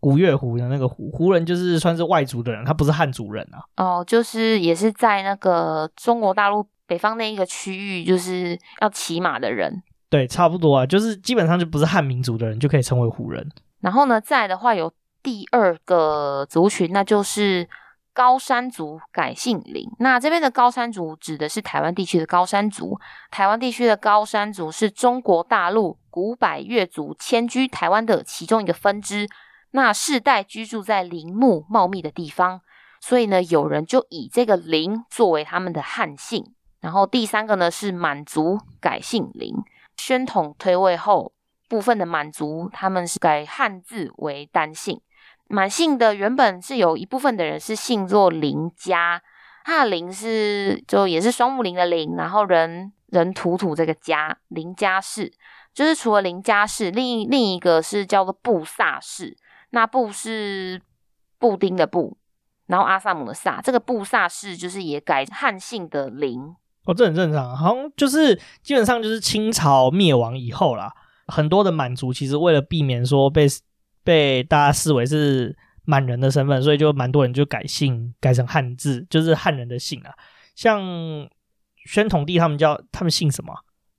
[0.00, 3.62] 古月胡的那个胡，胡人就是算是外族的人，他不是汉族人啊。
[3.76, 6.66] 哦，就是也是在那个中国大陆。
[6.86, 13.48] 北方那一个区域，就是要骑马的人，对，差不多啊，就是基本上就不是汉民族的人就可以称为胡人。
[13.80, 17.68] 然后呢，再来的话有第二个族群，那就是
[18.12, 19.86] 高山族改姓林。
[19.98, 22.98] 那这边的高山族指的是台湾地区的高山族，
[23.30, 29.28] 台湾地区的高山族是中国大陆古百越族迁居台湾的其中一个分支，
[29.72, 32.62] 那世代居住在林木茂密的地方，
[33.00, 36.52] 所以呢，有人就以这个林作为他们的汉姓。
[36.80, 39.54] 然后第三个呢是满族改姓林，
[39.96, 41.32] 宣统退位后，
[41.68, 45.00] 部分的满族他们是改汉字为单姓。
[45.48, 49.22] 满姓的原本是有一部分的人是姓作林家，
[49.64, 55.32] 他的林是就也是双木林的林，然后人人土土这个家林家氏，
[55.72, 59.36] 就是除了林家氏，另另一个是叫做布萨氏，
[59.70, 60.82] 那布是
[61.38, 62.16] 布丁的布，
[62.66, 66.54] 然后阿萨姆的萨，这个布萨氏就是也改汉姓的林。
[66.86, 70.92] 哦，这很正常，好像就是基本上就是清朝灭亡以后啦，
[71.26, 73.46] 很多的满族其实为了避免说被
[74.02, 80.12] 被大家视为是满人的身份，所以就蛮多人就改姓改成汉字，就是汉人的姓啊。
[80.54, 80.80] 像
[81.84, 83.52] 宣统帝他们叫他们姓什么？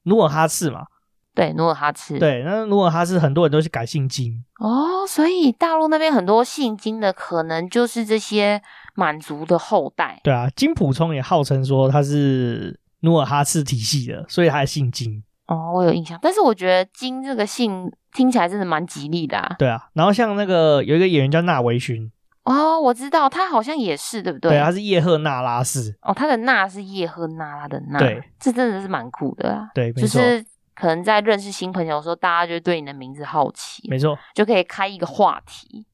[0.03, 0.87] 努尔哈赤嘛。
[1.35, 2.17] 对，努尔哈赤。
[2.17, 8.59] 对，那努尔哈赤很多人都是改姓金哦，所以大陆那边很多姓金的，可能就是这些
[8.97, 10.19] 满族的后代。
[10.23, 15.23] 对啊，金普聪也号称说他是努尔哈赤体系的，所以他还姓金。
[15.45, 19.55] 哦，我有印象，但是我觉得金这个姓听起来真的蛮吉利的啊。
[19.57, 22.11] 对啊，然后像那个有一个演员叫纳维勋。
[22.43, 24.51] 哦，我知道，他好像也是，对不对？
[24.51, 25.97] 对，他是叶赫那拉氏。
[26.01, 29.69] 哦，他的那是叶赫那拉的那，对，这真的是蛮酷的啊。
[29.73, 30.01] 对，没错。
[30.01, 35.85] 就是可能在认识新朋友的时候，大家就对你的名字好奇，没错，就可以开一个话题。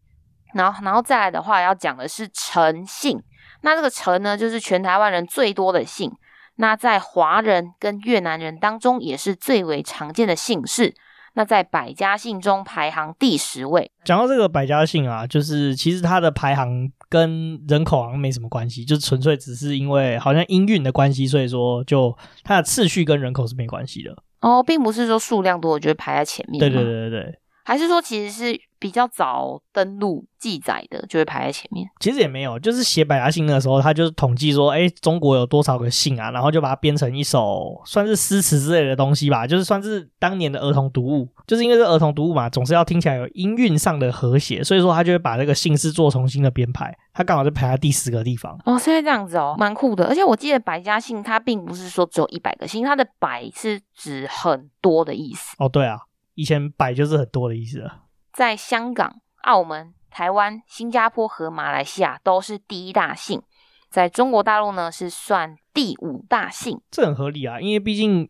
[0.53, 3.21] 然后，然后再来的话，要讲的是陈姓。
[3.61, 6.11] 那这个陈呢，就是全台湾人最多的姓。
[6.55, 10.93] 那在华人跟越南人当中，也是最为常见的姓氏。
[11.35, 13.91] 那在百家姓中排行第十位。
[14.05, 24.15] 讲到这个百家姓啊，就是其实它的排行跟人口好像没什么关系，就纯粹只是因为好像音韵的关系，所以说就它的次序跟人口是没关系的。
[24.41, 26.59] 哦，并不是说数量多，我觉得排在前面。
[26.59, 31.87] 对对对对对，还是说其实是比较早登录记载的，就会排在前面。
[31.99, 41.29] 其实也没有，就是写百家姓的时候，他就是统计说，哎，中国有多少个姓啊，然后就把它编成一首算是诗词之类的东西吧，就是算是当年的儿童读物。
[41.47, 46.93] 就是因为是儿童读物嘛，总是要听起来有音韵上的和谐，所以说他就会把这个姓氏做重新的编排。
[47.13, 48.57] 他刚好就排在第十个地方。
[48.65, 50.05] 哦，所以这样子哦，蛮酷的。
[50.07, 55.55] 而且我记得百家姓，它并不是说只有一百个姓，它的百是指很多的意思。
[55.59, 55.99] 哦，对啊，
[56.35, 58.03] 以前百就是很多的意思了。
[58.31, 63.41] 在香港、澳门、台湾、新加坡和马来西亚都是第一大姓，
[63.89, 68.27] 在中国大陆呢是算第五大姓，这很合理啊，因为毕竟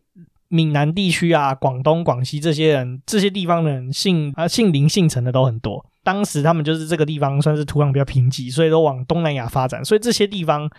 [0.48, 5.84] 闽南地区啊、广东、广西这些人，这些地方的人姓啊姓林、姓陈的都很多。
[6.02, 10.70] 当时他们就是这个地方算是土壤比较贫瘠，所以都往东南亚发展，所以这些地方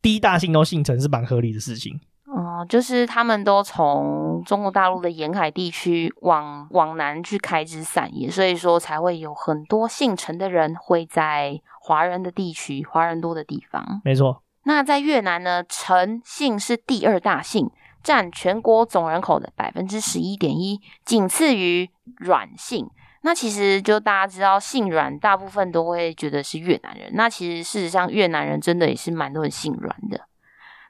[0.00, 2.00] 第一大姓都姓陈是蛮合理的事情。
[2.30, 14.02] 哦、嗯，就是他们都从中国大陆的沿海地区往往南去开枝散叶，所以说才会有很多姓陈的人会在华人的地区、华人多的地方。
[14.04, 14.42] 没错。
[14.64, 17.70] 那在越南呢，陈姓是第二大姓，
[18.02, 21.88] 占全国总人口的百分之十一点一，仅次于
[22.18, 22.90] 阮姓。
[23.22, 27.10] 那其实就大家知道，姓阮大部分都会觉得是越南人。
[27.14, 30.20] 那其实事实上，越南人真的也是蛮多人姓阮的。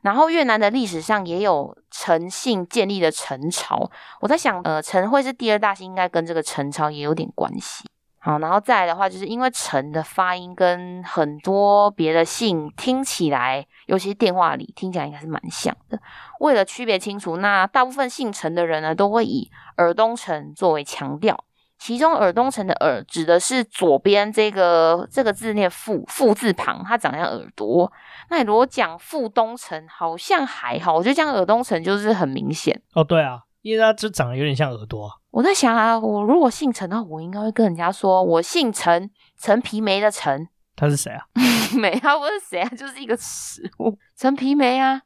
[0.03, 7.85] 然后越南的历史上也有陈姓建立的陈朝，我在想，呃，陈会是第二大姓，应该跟这个陈朝也有点关系。
[8.21, 15.99] 好，然后再来的话，就是因为陈的发音跟很多别的姓听起来，尤其是电话里听起来应该是蛮像的。
[16.41, 21.45] 为了区别清楚，那大部分姓陈的人呢，都会以尔东陈作为强调。
[21.79, 27.91] 其中耳东城的耳指的是左边这个这个字念富，富字旁，它长得像耳朵。
[28.31, 32.81] 那你如果讲富东城，好像还好，我觉得讲耳东城就是很明显。
[32.95, 35.09] 哦，对啊，因为它就长得有点像耳朵。
[35.31, 40.49] 我在想啊，我如果姓陈的话，我应该会跟人家说我姓陈，陈皮梅的陈。
[40.75, 41.25] 他是谁啊？
[41.79, 45.03] 梅，啊不是谁啊，就是一个食物，陈皮梅啊。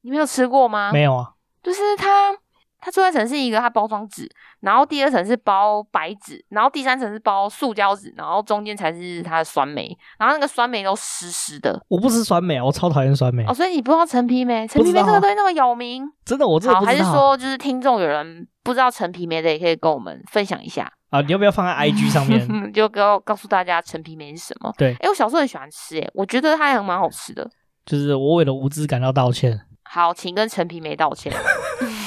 [0.00, 0.92] 你没有吃过吗？
[0.92, 2.36] 没有啊，就是它。
[2.84, 11.82] 它最外层是一个它包装纸，然后第二层是包白纸，然后第三层是包塑胶纸，然后中间才是它的酸梅，然后那个酸梅都湿湿的。
[11.88, 13.42] 我不吃酸梅，我超讨厌酸梅。
[13.46, 14.68] 哦，所以你不知道陈皮梅？
[14.68, 16.04] 陈皮梅这个东西那么有名？
[16.26, 16.78] 真的，我真的。
[16.78, 21.22] 好，还是说就是听众有人不知道陈皮梅的，也可以跟我们分享一下啊？
[21.22, 22.46] 你要不要放在 IG 上面？
[22.70, 24.70] 就告告诉大家陈皮梅是什么？
[24.76, 27.48] 对，哎，我小时候很喜欢吃，哎，我觉得它还蛮好吃的。
[27.86, 29.58] 就是我为了无知感到道歉。
[29.84, 31.32] 好，请跟陈皮梅道歉。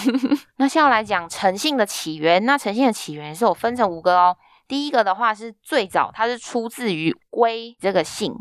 [0.58, 2.46] 那现在来讲诚信的起源。
[2.46, 4.36] 那诚信的起源是有分成五个哦。
[4.68, 8.34] 第一个的话是最早，它是出自于“龟”这个姓，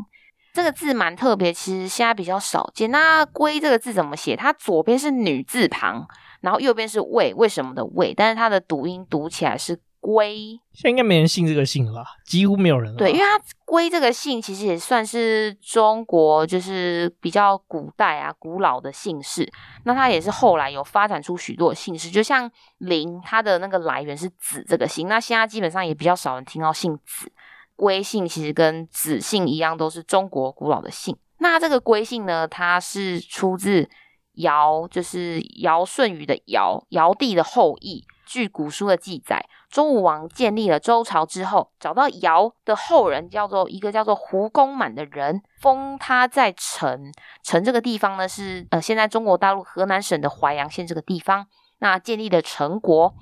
[0.53, 2.91] 这个字蛮特别，其实现在比较少见。
[2.91, 4.35] 那“龟”这个字怎么写？
[4.35, 6.07] 它左边是女字旁，
[6.41, 8.13] 然后右边是“为”，为什么的“为”？
[8.17, 9.79] 但是它的读音读起来是。
[10.07, 12.05] 归，现在应该没人姓这个姓了吧？
[12.25, 12.97] 几乎没有人了。
[12.97, 19.51] 对，因为它归这个姓其实也算是中国就是比较古代啊、古老的姓氏。
[19.83, 25.09] 那它也是后来有发展出许多姓氏，就像林，它的那个来源是子这个姓。
[25.09, 27.29] 那现在基本上也比较少人听到姓子。
[27.75, 31.17] 归姓其实跟子姓一样，都是中国古老的姓。
[31.39, 33.89] 那这个归姓呢，它是出自
[34.35, 38.05] 尧，就是尧舜禹的尧，尧帝的后裔。
[38.27, 47.11] 据古书的记载，周武王建立了周朝之后，找到尧的后人，叫做一个叫做胡公满的人，封他在陈。
[47.41, 51.47] 陈这个地方呢，是呃现在中国大陆河南省的淮阳县这个地方。
[51.79, 53.15] 那建立的陈国。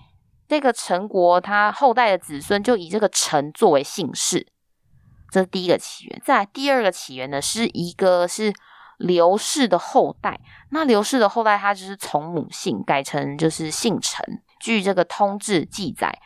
[0.48, 4.46] 这个陈国他后代的子孙就以这个陈作为姓氏，
[5.32, 6.22] 这是第一个起源。
[6.24, 8.54] 再来第二个起源呢，是一个是
[9.00, 10.40] 刘氏的后代。
[10.70, 14.24] 那刘氏的后代他就是从母姓改成就是姓陈。
[14.66, 16.20] 据这个通志记载，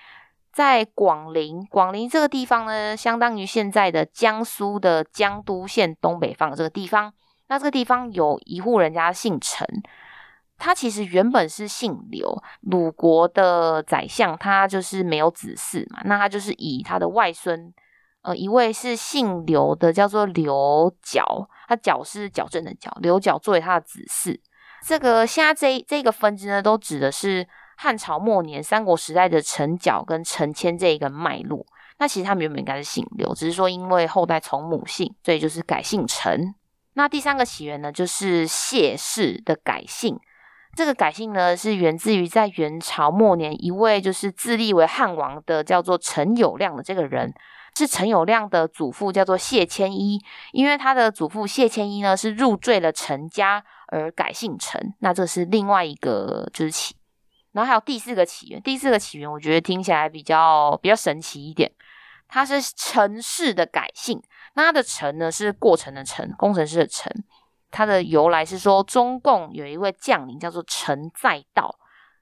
[0.54, 7.14] 在广陵，广陵这个地方呢，相当于现在的江苏的江都县东北方这个地方。
[7.50, 9.68] 那这个地方有一户人家姓陈。
[10.58, 17.74] 他其实原本是姓刘，鲁国的宰相，他就是没有子嗣嘛，那他就是以他的外孙，
[18.22, 24.40] 呃，一位是姓刘的，叫做刘角，他角是矫正的角，刘角作为他的子嗣。
[24.86, 27.46] 这个现在这这个分支呢，都指的是
[27.82, 31.66] 汉朝末年、三国时代的陈角跟陈谦这一个脉络。
[31.98, 36.54] 那其实他们原本应该是姓刘，只是说因为后代从母姓，所以就是改姓陈。
[36.96, 40.20] 那第三个起源呢，就是谢氏的改姓。
[40.76, 47.34] 这个改姓呢，是源自于在元朝末年一位就是自立为汉王的叫做陈友谅的这个人，
[47.78, 50.22] 是陈友谅的祖父叫做谢谦一，
[50.52, 56.96] 因为他的祖父谢谦一呢是入赘了陈家而改姓陈，那这是另外一个就是起，
[57.52, 61.72] 然后还有第四个起源，第四个起源我觉得听起来比较比较神奇一点，
[62.28, 64.22] 它是城市的改姓，
[64.54, 67.12] 那它的城呢是过程的城，工程师的城。
[67.72, 71.78] 它的由来是说，中共有一位将领叫做陈再道。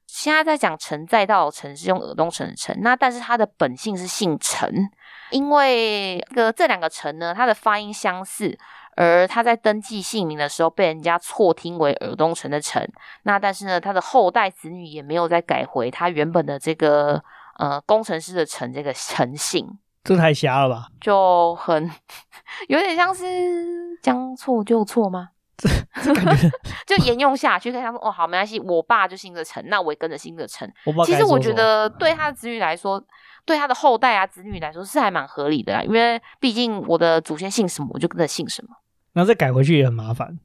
[0.05, 4.89] 现在在讲陈再道的，陈是用耳东城的城，那但是他的本姓是姓陈，
[5.31, 8.57] 因为这个这两个陈呢，它的发音相似，
[8.97, 12.85] 而他在登记姓名的时候被人家错听为尔东城的城。
[13.23, 17.23] 那但是呢，他的后代子女也没有再改回他原本的这个
[17.59, 20.87] 呃工程师的城这个城姓，这太瞎了吧？
[20.99, 21.89] 就很
[22.67, 25.29] 有点像是将错就错吗？
[26.03, 26.47] 这感觉
[26.85, 30.71] 就沿用下去，可以想说哦，好，没关系，我爸就姓着陈，那我也跟着姓着陈。
[30.85, 33.03] 我其实我觉得对他的子女来说，
[33.43, 38.75] 对他的后代啊子女来说是还蛮合理的啦，因为毕竟我的祖先姓什么，我就跟着姓什么。
[39.13, 40.39] 然后再改回去也很麻烦。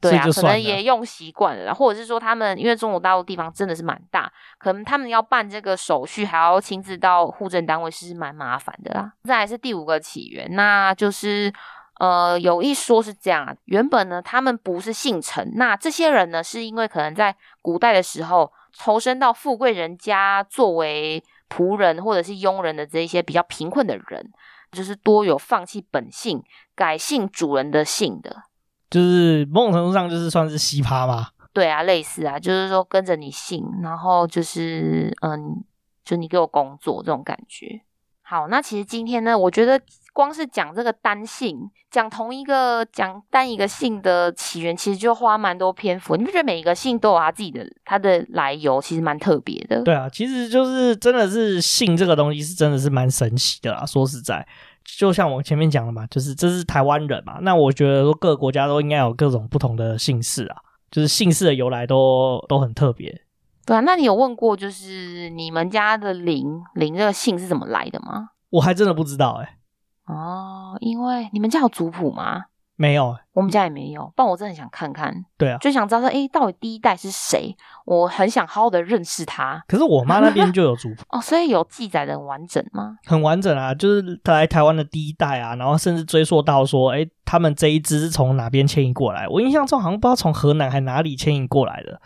[0.00, 9.12] 对啊，可能也用习惯了，或者是说他们因为中国大陆地方真的是蛮大，可能他们要办这个手续还要亲自到户政单位，是蛮麻烦的啦。
[9.24, 11.52] 再来是第五个起源，那就是。
[11.98, 24.30] 呃，有一说是这样啊，原本呢，他们不是姓陈，那这些人呢，是因为可能在古代的时候投身到富贵人家作为仆人或者是佣人的这一些比较贫困的人，
[24.72, 26.42] 就是多有放弃本性
[26.74, 28.42] 改姓主人的姓的，
[28.90, 31.30] 就是某种程度上就是算是奇葩吧。
[31.52, 35.64] 对啊，类似啊，就是说跟着你姓，然后就是嗯，
[36.04, 37.80] 就你给我工作这种感觉。
[38.28, 39.80] 好，那其实今天呢，我觉得。
[40.16, 46.16] 光是讲这个单姓，讲同一个讲单一个姓的起源，其实就花蛮多篇幅。
[46.16, 49.82] 你不觉得每一个姓都有他自己的他的来由，其实蛮特别的？
[49.82, 53.84] 对啊，其实就是真的是姓这个东西是真的是蛮神奇的啦。
[53.84, 54.48] 说实在，
[54.86, 60.56] 就像我前面讲的嘛，就是这是台湾人嘛，那我觉得说各个国家都应该有各种不同的姓氏啊，
[60.90, 63.25] 就是姓氏的由来都都很特别。
[63.66, 68.30] 对啊，那你有问过就是你们家的林林这个姓是怎么来的吗？
[68.50, 70.14] 我还真的不知道哎、欸。
[70.14, 72.44] 哦，因为你们家有族谱吗？
[72.78, 74.12] 没有，我们家也没有。
[74.14, 77.56] 但我真的很想看看，对啊，就想知道说，哎，到底第一代是谁？
[77.86, 79.64] 我很想好好的认识他。
[79.66, 82.98] 可是我妈那边就有族谱 哦，所以有记载的很完整吗？
[83.06, 89.26] 很完整啊，就是他来台湾的第一代啊，然后甚至追溯到说，哎，他们这一支是从哪边迁移过来？
[89.26, 91.98] 我印象中好像不知道从河南还哪里迁移过来的。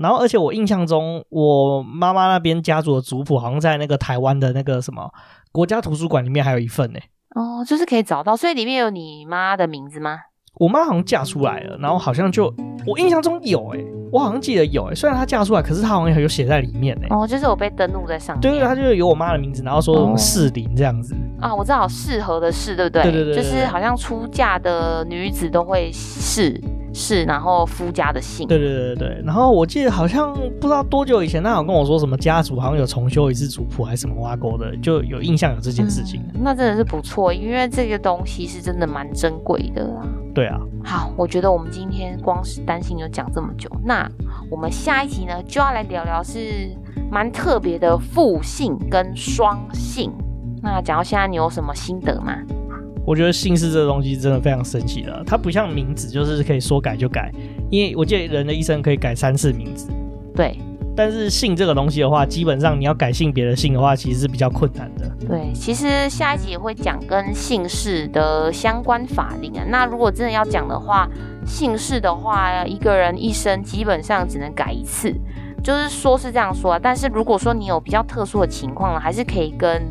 [0.00, 5.10] 然后，而且我印象中，我妈妈那边家族的族谱好像在那个台湾的那个什么
[5.52, 6.98] 国家图书馆里面还有一份呢。
[7.34, 10.18] 哦，就是可以找到，所以里面有你妈的名字吗？
[10.58, 12.50] 我妈好像嫁出来了，然后好像就
[12.86, 17.14] 我印象中有哎、欸，我好像记得有哎、欸，虽然她嫁出来，可是她好像有写在里面诶、欸。
[17.14, 18.40] 哦，就是我被登录在上面。
[18.40, 21.14] 对对，她就是有我妈的名字，然后说什么适龄这样子。
[21.38, 23.02] 啊，我知道适合的适，对不对？
[23.02, 26.58] 对对对，就是好像出嫁的女子都会适。
[26.98, 28.48] 是，然后夫家的姓。
[28.48, 36.22] 对对对对，然后我记得好像不知道多久以前，他好像跟我说什么家族好像有重修一次族谱，还是什么挖沟的，就有印象有这件事情。
[36.32, 40.08] 嗯，那真的是不错，因为这个东西是真的蛮珍贵的啊。
[40.34, 40.58] 对啊。
[40.82, 44.10] 好，我觉得我们今天光是担心就讲这么久，那
[44.50, 46.74] 我们下一集呢就要来聊聊是
[47.10, 50.10] 蛮特别的复姓跟双姓。
[50.62, 52.32] 那讲到现在，你有什么心得吗？
[53.06, 57.30] 我觉得姓氏这个东西真的非常神奇的，它不像名字，就是可以说改就改。
[57.70, 59.88] 因为我记得人的一生可以改三次名字，
[60.34, 60.58] 对。
[60.98, 65.06] 但是姓这个东西的话，基本上你要改性别的姓的话，其实是比较困难的。
[65.28, 69.64] 对，其实下一集也会讲跟姓氏的相关法令啊。
[69.68, 71.06] 那如果真的要讲的话，
[71.44, 75.14] 姓氏的话，一个人一生基本上只能改一次。
[75.62, 79.82] 就是说是这样说啊，但是如果说你有比较特殊的情况了，还是可以跟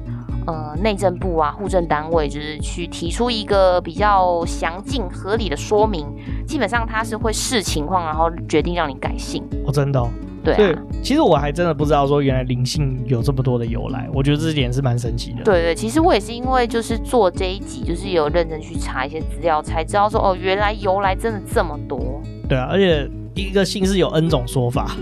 [0.46, 6.06] 呃内政部啊、户政单位，就是去提出一个比较详尽合理的说明。
[6.48, 9.44] 基本上他是会视情况，然后决定让你改姓。
[9.66, 10.10] 哦，真的哦。
[10.44, 15.44] 对啊，其实我还真的不知道说原来林姓有这么多的由来，我觉得这点是蛮神奇的。
[15.44, 22.22] 对对，其实我也是因为就是做这一集，就是有认真去查一些资料，才知道说哦，原来由来真的这么多。
[22.48, 24.96] 对啊，而且一个姓是有 N 种说法，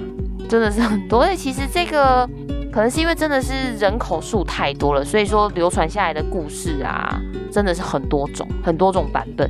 [0.48, 1.24] 真的是很多。
[1.24, 2.26] 而且其实这个
[2.74, 7.22] 可能是因为真的是人口数太多了，所以说流传下来的故事啊，
[7.52, 9.48] 真的是很多种，很多种版本。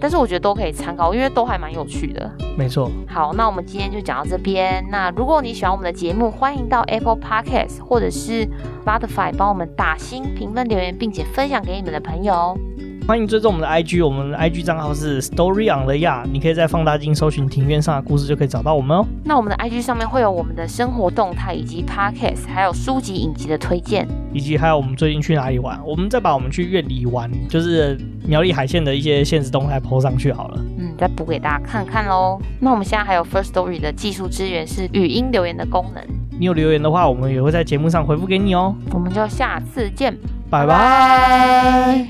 [0.00, 2.30] 但是我觉得都可以参考，因为都还蛮有趣的。
[2.56, 2.90] 没错。
[3.06, 4.82] 好，那我们今天就讲到这边。
[4.90, 8.48] 那如果你喜欢我们的节目，欢迎到 Apple Podcast 或者是
[8.82, 12.56] Spotify 帮我们打星评分留言，并且分享给你们的朋友。
[13.08, 19.06] 欢迎追踪我们的 IG，我们的 IG 账号是 Story on the Yard，你可以在放大镜搜寻庭院上的故事，就可以找到我们哦。
[19.24, 25.80] 那我们的 IG 上面会有我们的生活动态，以及 Podcast，还有书籍影集的推荐，以及还有我们最近去哪里玩。
[25.86, 30.60] 我们再把我们去院里玩，就是苗栗海线的一些现实动态 po 上去好了。
[30.76, 32.38] 嗯，再补给大家看看喽。
[32.60, 36.04] 那我们现在还有 Firstory 的技术支援是语音留言的功能，
[36.38, 38.74] 你有留言的话，我们也会在节目上回复给你哦。
[38.92, 40.14] 我们就下次见，
[40.50, 42.06] 拜拜。